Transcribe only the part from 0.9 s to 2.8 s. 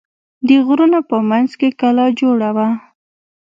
په منځ کې کلا جوړه وه.